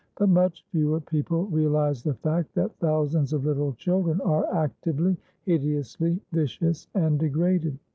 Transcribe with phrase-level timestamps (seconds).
[0.17, 6.19] But much fewer people realize the fact that thousands of little children are actively, hideously
[6.31, 7.77] vicious and degraded.